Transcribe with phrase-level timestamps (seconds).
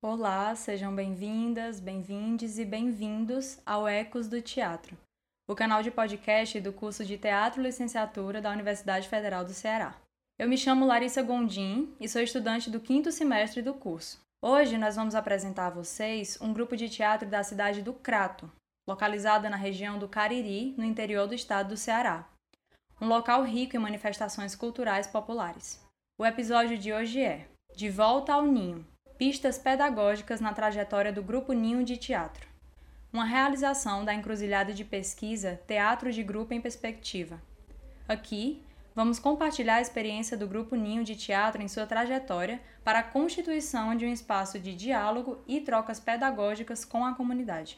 [0.00, 4.96] Olá, sejam bem-vindas, bem-vindes e bem-vindos ao Ecos do Teatro,
[5.48, 9.96] o canal de podcast do curso de Teatro Licenciatura da Universidade Federal do Ceará.
[10.38, 14.20] Eu me chamo Larissa Gondim e sou estudante do quinto semestre do curso.
[14.40, 18.48] Hoje nós vamos apresentar a vocês um grupo de teatro da cidade do Crato,
[18.88, 22.24] localizada na região do Cariri, no interior do estado do Ceará.
[23.00, 25.84] Um local rico em manifestações culturais populares.
[26.16, 28.86] O episódio de hoje é De Volta ao Ninho,
[29.18, 32.46] Pistas Pedagógicas na Trajetória do Grupo Ninho de Teatro.
[33.12, 37.42] Uma realização da encruzilhada de pesquisa Teatro de Grupo em Perspectiva.
[38.06, 38.62] Aqui,
[38.94, 43.92] vamos compartilhar a experiência do Grupo Ninho de Teatro em sua trajetória para a constituição
[43.96, 47.76] de um espaço de diálogo e trocas pedagógicas com a comunidade.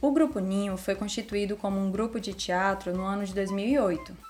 [0.00, 4.25] O Grupo Ninho foi constituído como um grupo de teatro no ano de 2008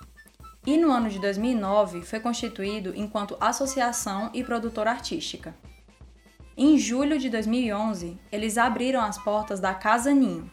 [0.66, 5.54] e no ano de 2009 foi constituído enquanto associação e produtora artística.
[6.56, 10.50] Em julho de 2011, eles abriram as portas da Casa Ninho,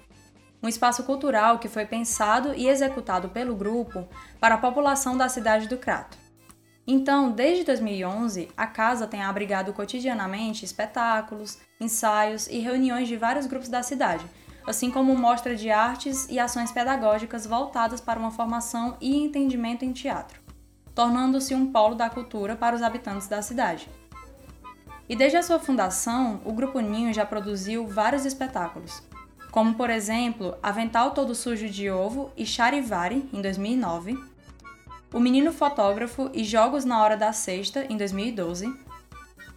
[0.61, 4.07] um espaço cultural que foi pensado e executado pelo grupo
[4.39, 6.17] para a população da cidade do Crato.
[6.85, 13.69] Então, desde 2011, a casa tem abrigado cotidianamente espetáculos, ensaios e reuniões de vários grupos
[13.69, 14.25] da cidade,
[14.65, 19.91] assim como mostra de artes e ações pedagógicas voltadas para uma formação e entendimento em
[19.91, 20.39] teatro,
[20.95, 23.89] tornando-se um polo da cultura para os habitantes da cidade.
[25.07, 29.03] E desde a sua fundação, o Grupo Ninho já produziu vários espetáculos,
[29.51, 34.17] como por exemplo Avental Todo Sujo de Ovo e Charivari, em 2009,
[35.13, 38.73] O Menino Fotógrafo e Jogos na Hora da Sexta, em 2012,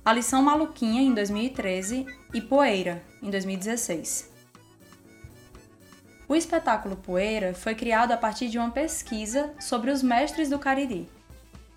[0.04, 2.04] A Lição Maluquinha, em 2013
[2.34, 4.35] e Poeira, em 2016.
[6.28, 11.08] O espetáculo Poeira foi criado a partir de uma pesquisa sobre os mestres do Cariri,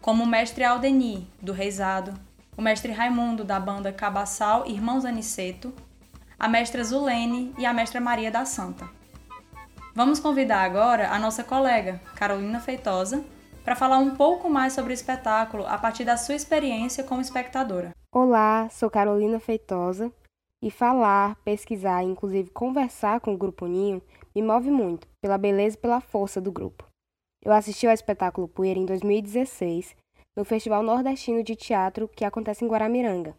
[0.01, 2.15] como o mestre Aldeni, do Reisado,
[2.57, 5.71] o mestre Raimundo, da banda Cabaçal Irmãos Aniceto,
[6.39, 8.89] a mestra Zulene e a mestra Maria da Santa.
[9.93, 13.23] Vamos convidar agora a nossa colega, Carolina Feitosa,
[13.63, 17.91] para falar um pouco mais sobre o espetáculo a partir da sua experiência como espectadora.
[18.11, 20.11] Olá, sou Carolina Feitosa
[20.59, 24.01] e falar, pesquisar e inclusive conversar com o Grupo Ninho
[24.39, 26.87] me move muito, pela beleza e pela força do grupo.
[27.43, 29.95] Eu assisti ao espetáculo Poeira em 2016,
[30.35, 33.35] no Festival Nordestino de Teatro que acontece em Guaramiranga.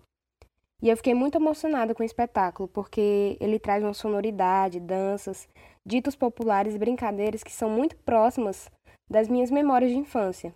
[0.82, 5.48] E eu fiquei muito emocionada com o espetáculo, porque ele traz uma sonoridade, danças,
[5.84, 8.70] ditos populares e brincadeiras que são muito próximas
[9.08, 10.54] das minhas memórias de infância.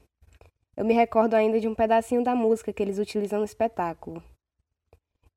[0.76, 4.22] Eu me recordo ainda de um pedacinho da música que eles utilizam no espetáculo.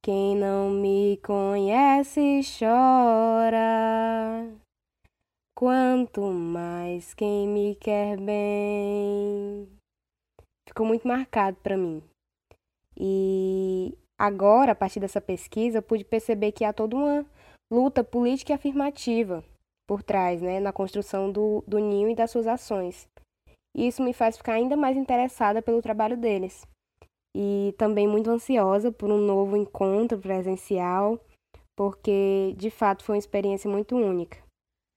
[0.02, 4.48] Quem não me conhece chora.
[5.58, 9.68] Quanto mais quem me quer bem.
[10.70, 12.04] Ficou muito marcado para mim.
[12.96, 17.26] E agora, a partir dessa pesquisa, eu pude perceber que há toda uma
[17.74, 19.44] luta política e afirmativa
[19.88, 23.08] por trás, né, na construção do, do ninho e das suas ações.
[23.76, 26.68] Isso me faz ficar ainda mais interessada pelo trabalho deles.
[27.36, 31.20] E também muito ansiosa por um novo encontro presencial,
[31.76, 34.46] porque de fato foi uma experiência muito única.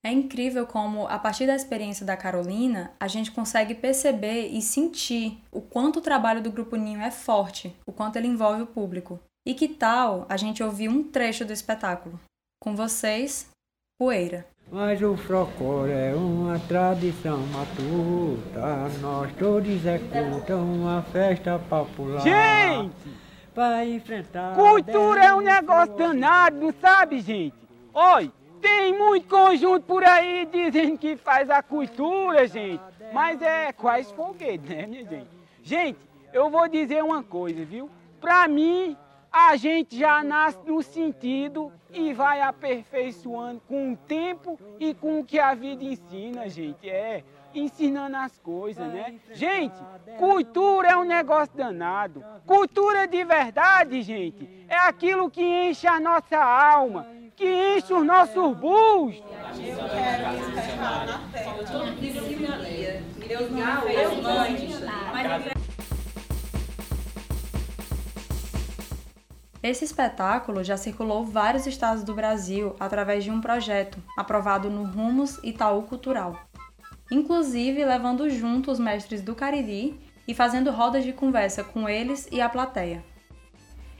[0.03, 5.39] É incrível como, a partir da experiência da Carolina, a gente consegue perceber e sentir
[5.53, 9.21] o quanto o trabalho do Grupo Ninho é forte, o quanto ele envolve o público.
[9.47, 12.19] E que tal a gente ouvir um trecho do espetáculo?
[12.63, 13.51] Com vocês,
[13.99, 14.47] Poeira.
[14.73, 22.23] Mas o Frocor é uma tradição matuta, nós todos executam uma festa popular.
[22.23, 23.21] Gente!
[23.55, 24.55] Para enfrentar.
[24.55, 27.57] Cultura é um negócio danado, sabe, gente?
[27.93, 28.33] Oi!
[28.61, 32.83] Tem muito conjunto por aí dizendo que faz a cultura, gente.
[33.13, 35.29] Mas é quase foguete, né, minha gente?
[35.63, 35.99] Gente,
[36.33, 37.91] eu vou dizer uma coisa, viu?
[38.21, 38.97] Pra mim,
[39.33, 45.25] a gente já nasce no sentido e vai aperfeiçoando com o tempo e com o
[45.25, 46.89] que a vida ensina, gente.
[46.89, 47.25] É,
[47.55, 49.19] ensinando as coisas, né?
[49.33, 49.75] Gente,
[50.19, 52.25] cultura é um negócio danado.
[52.47, 57.07] Cultura de verdade, gente, é aquilo que enche a nossa alma
[57.41, 59.25] que enche os nossos bustos.
[63.29, 63.81] Eu quero na.
[69.63, 75.39] Esse espetáculo já circulou vários estados do Brasil através de um projeto aprovado no Rumos
[75.43, 76.39] Itaú Cultural,
[77.11, 82.41] inclusive levando junto os mestres do Cariri e fazendo rodas de conversa com eles e
[82.41, 83.05] a plateia.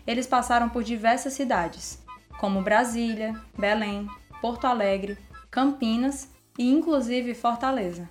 [0.07, 2.03] Eles passaram por diversas cidades,
[2.39, 4.07] como Brasília, Belém,
[4.41, 5.19] Porto Alegre,
[5.51, 8.09] Campinas e inclusive Fortaleza.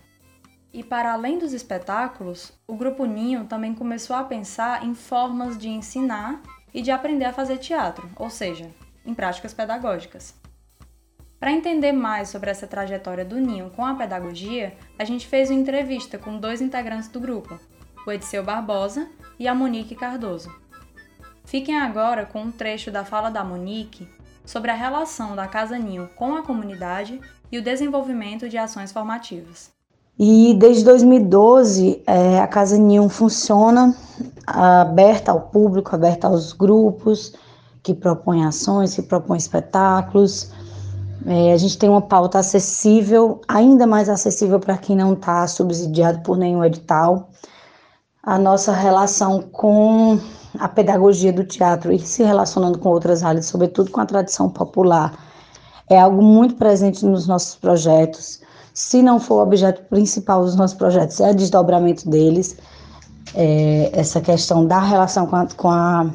[0.71, 5.67] E para além dos espetáculos, o Grupo Ninho também começou a pensar em formas de
[5.67, 6.41] ensinar
[6.73, 8.69] e de aprender a fazer teatro, ou seja,
[9.03, 10.35] em práticas pedagógicas.
[11.39, 15.57] Para entender mais sobre essa trajetória do Ninho com a pedagogia, a gente fez uma
[15.57, 17.57] entrevista com dois integrantes do grupo,
[18.05, 19.07] o Ediceu Barbosa
[19.39, 20.53] e a Monique Cardoso.
[21.45, 24.05] Fiquem agora com um trecho da fala da Monique
[24.45, 29.71] sobre a relação da Casa Ninho com a comunidade e o desenvolvimento de ações formativas.
[30.19, 33.95] E desde 2012, é, a Casa Ninho funciona
[34.45, 37.33] aberta ao público, aberta aos grupos
[37.81, 40.51] que propõem ações, que propõem espetáculos.
[41.25, 46.21] É, a gente tem uma pauta acessível, ainda mais acessível para quem não está subsidiado
[46.21, 47.29] por nenhum edital.
[48.23, 50.19] A nossa relação com
[50.57, 55.13] a pedagogia do teatro e se relacionando com outras áreas, sobretudo com a tradição popular,
[55.89, 58.41] é algo muito presente nos nossos projetos
[58.79, 62.55] se não for o objeto principal dos nossos projetos, é o desdobramento deles,
[63.35, 66.09] é, essa questão da relação com a, com a,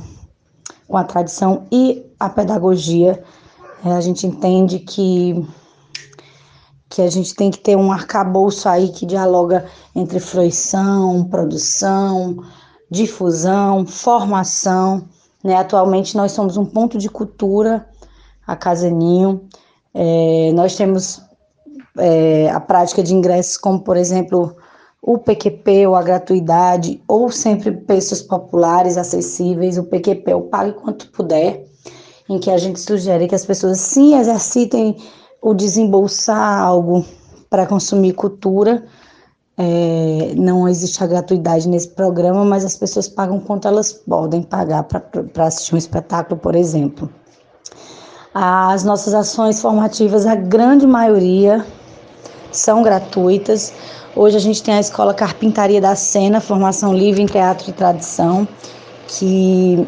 [0.88, 3.22] com a tradição e a pedagogia.
[3.84, 5.46] É, a gente entende que,
[6.88, 12.42] que a gente tem que ter um arcabouço aí que dialoga entre fruição, produção,
[12.90, 15.04] difusão, formação.
[15.42, 15.54] Né?
[15.56, 17.86] Atualmente nós somos um ponto de cultura,
[18.46, 19.46] a Casaninho.
[19.92, 21.20] É, nós temos
[21.98, 24.56] é, a prática de ingressos, como por exemplo
[25.02, 31.10] o PQP ou a gratuidade, ou sempre preços populares, acessíveis, o PQP o pague quanto
[31.10, 31.66] puder,
[32.28, 34.96] em que a gente sugere que as pessoas sim exercitem
[35.40, 37.04] o desembolsar algo
[37.50, 38.84] para consumir cultura.
[39.56, 44.82] É, não existe a gratuidade nesse programa, mas as pessoas pagam quanto elas podem pagar
[44.84, 47.08] para assistir um espetáculo, por exemplo.
[48.32, 51.64] As nossas ações formativas, a grande maioria
[52.50, 53.72] são gratuitas.
[54.16, 58.48] Hoje a gente tem a Escola Carpintaria da Sena, formação livre em teatro e tradição,
[59.06, 59.86] que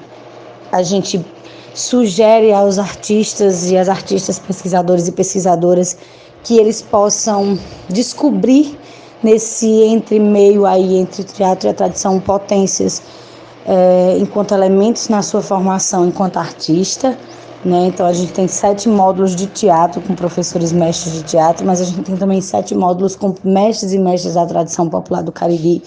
[0.71, 1.25] a gente
[1.76, 5.96] sugere aos artistas e às artistas pesquisadores e pesquisadoras
[6.43, 7.58] que eles possam
[7.88, 8.78] descobrir
[9.23, 13.02] nesse entre meio aí entre o teatro e a tradição potências
[13.67, 17.17] é, enquanto elementos na sua formação enquanto artista
[17.67, 17.87] né?
[17.88, 21.84] Então a gente tem sete módulos de teatro com professores mestres de teatro, mas a
[21.84, 25.82] gente tem também sete módulos com mestres e mestres da tradição popular do Cariri,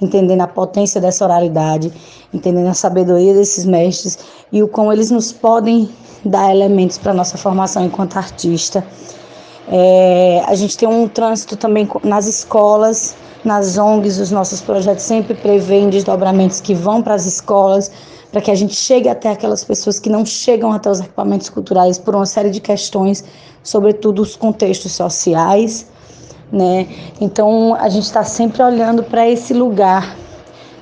[0.00, 1.92] entendendo a potência dessa oralidade,
[2.32, 4.16] entendendo a sabedoria desses mestres
[4.52, 5.88] e o como eles nos podem
[6.24, 8.84] dar elementos para nossa formação enquanto artista.
[9.70, 13.14] É, a gente tem um trânsito também nas escolas,
[13.44, 17.90] nas ONGs, os nossos projetos sempre prevêem desdobramentos que vão para as escolas,
[18.32, 21.98] para que a gente chegue até aquelas pessoas que não chegam até os equipamentos culturais
[21.98, 23.24] por uma série de questões,
[23.62, 25.86] sobretudo os contextos sociais,
[26.50, 26.88] né?
[27.20, 30.16] Então a gente está sempre olhando para esse lugar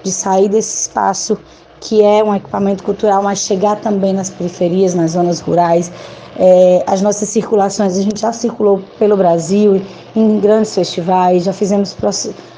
[0.03, 1.39] de sair desse espaço
[1.81, 5.93] que é um equipamento cultural, mas chegar também nas periferias, nas zonas rurais.
[6.39, 9.81] É, as nossas circulações, a gente já circulou pelo Brasil
[10.15, 11.97] em grandes festivais, já fizemos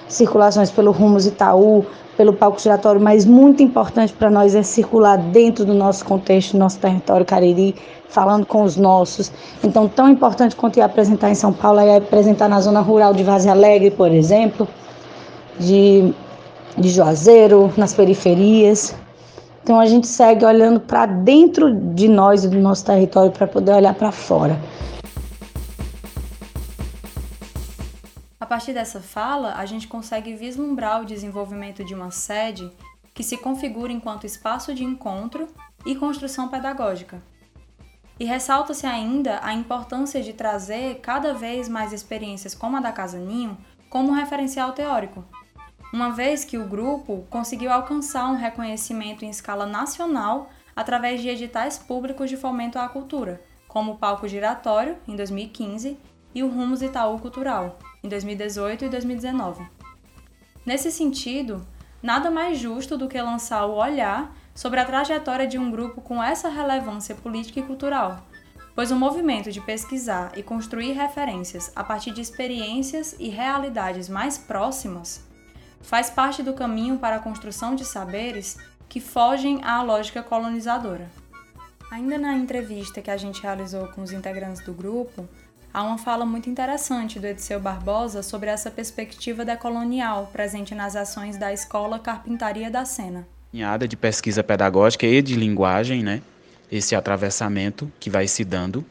[0.08, 1.84] circulações pelo Rumos Itaú,
[2.16, 6.58] pelo palco giratório, mas muito importante para nós é circular dentro do nosso contexto, do
[6.58, 7.76] nosso território cariri,
[8.08, 9.30] falando com os nossos.
[9.62, 13.22] Então, tão importante quanto ir apresentar em São Paulo é apresentar na zona rural de
[13.22, 14.66] Vaze Alegre, por exemplo,
[15.60, 16.12] de,
[16.76, 18.96] de Juazeiro, nas periferias.
[19.68, 23.72] Então, a gente segue olhando para dentro de nós e do nosso território para poder
[23.72, 24.58] olhar para fora.
[28.48, 32.72] partir dessa fala, a gente consegue vislumbrar o desenvolvimento de uma sede
[33.14, 35.46] que se configura enquanto espaço de encontro
[35.84, 37.22] e construção pedagógica.
[38.18, 43.18] E ressalta-se ainda a importância de trazer cada vez mais experiências como a da Casa
[43.18, 43.56] Ninho
[43.90, 45.24] como referencial teórico,
[45.92, 51.78] uma vez que o grupo conseguiu alcançar um reconhecimento em escala nacional através de editais
[51.78, 55.98] públicos de fomento à cultura, como o Palco Giratório, em 2015,
[56.34, 59.66] e o Rumos Itaú Cultural, em 2018 e 2019.
[60.64, 61.66] Nesse sentido,
[62.02, 66.22] nada mais justo do que lançar o olhar sobre a trajetória de um grupo com
[66.22, 68.26] essa relevância política e cultural,
[68.74, 74.36] pois o movimento de pesquisar e construir referências a partir de experiências e realidades mais
[74.36, 75.27] próximas
[75.80, 78.58] faz parte do caminho para a construção de saberes
[78.88, 81.10] que fogem à lógica colonizadora.
[81.90, 85.28] Ainda na entrevista que a gente realizou com os integrantes do grupo,
[85.72, 91.36] Há uma fala muito interessante do Ediceu Barbosa sobre essa perspectiva decolonial presente nas ações
[91.36, 93.28] da Escola Carpintaria da Sena.
[93.52, 96.22] Em área de pesquisa pedagógica e de linguagem, né?
[96.70, 98.84] esse atravessamento que vai se dando.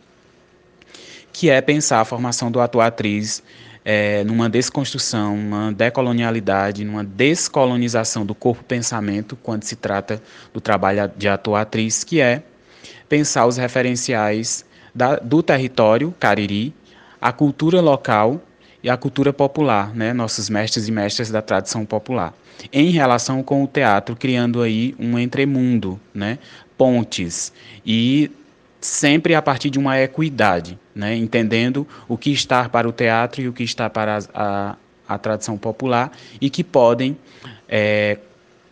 [1.32, 3.44] Que é pensar a formação do ator-atriz
[3.90, 10.22] é, numa desconstrução, uma decolonialidade, numa descolonização do corpo-pensamento, quando se trata
[10.54, 12.44] do trabalho de ator-atriz, que é
[13.08, 16.74] pensar os referenciais da, do território cariri,
[17.22, 18.42] a cultura local
[18.84, 22.34] e a cultura popular, né, nossos mestres e mestras da tradição popular,
[22.74, 26.40] em relação com o teatro, criando aí um entremundo, né,
[26.78, 27.54] pontes.
[27.86, 28.30] E
[28.80, 31.16] sempre a partir de uma equidade, né?
[31.16, 34.76] entendendo o que está para o teatro e o que está para a, a,
[35.08, 37.18] a tradição popular e que podem
[37.68, 38.18] é,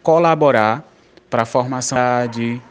[0.03, 0.83] colaborar
[1.29, 1.97] para a formação
[2.31, 2.61] de,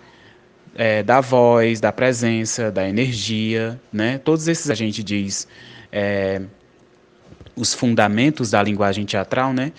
[0.74, 4.18] é, da voz, da presença, da energia, né?
[4.18, 5.48] todos esses a gente diz
[5.90, 6.40] é,
[7.56, 9.72] os fundamentos da linguagem teatral, né?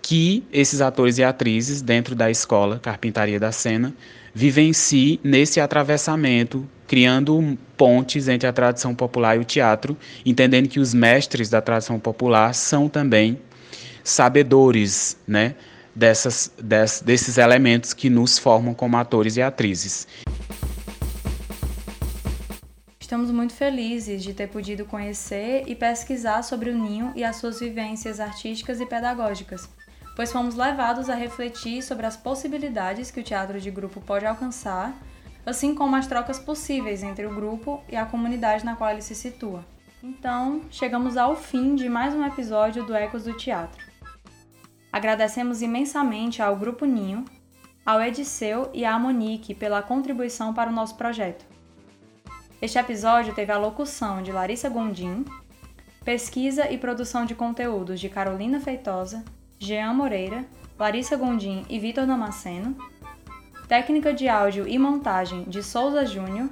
[0.00, 3.92] que esses atores e atrizes dentro da escola Carpintaria da Cena
[4.34, 10.92] vivencie nesse atravessamento, criando pontes entre a tradição popular e o teatro, entendendo que os
[10.92, 13.38] mestres da tradição popular são também
[14.02, 15.54] sabedores, né,
[15.94, 20.06] dessas, des, desses elementos que nos formam como atores e atrizes.
[23.00, 27.58] Estamos muito felizes de ter podido conhecer e pesquisar sobre o Ninho e as suas
[27.58, 29.68] vivências artísticas e pedagógicas
[30.20, 34.94] pois fomos levados a refletir sobre as possibilidades que o teatro de grupo pode alcançar,
[35.46, 39.14] assim como as trocas possíveis entre o grupo e a comunidade na qual ele se
[39.14, 39.64] situa.
[40.02, 43.82] Então, chegamos ao fim de mais um episódio do Ecos do Teatro.
[44.92, 47.24] Agradecemos imensamente ao Grupo Ninho,
[47.86, 51.46] ao Ediceu e à Monique pela contribuição para o nosso projeto.
[52.60, 55.24] Este episódio teve a locução de Larissa Gondim,
[56.04, 59.24] pesquisa e produção de conteúdos de Carolina Feitosa
[59.62, 60.46] Jean Moreira,
[60.78, 62.74] Larissa Gondim e Vitor Damasceno,
[63.68, 66.48] técnica de áudio e montagem de Souza Júnior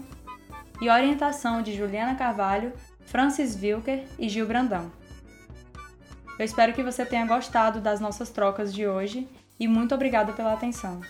[0.79, 2.71] e orientação de Juliana Carvalho,
[3.07, 4.93] Francis Wilker e Gil Brandão.
[6.39, 9.27] Eu espero que você tenha gostado das nossas trocas de hoje
[9.59, 11.01] e muito obrigado pela atenção.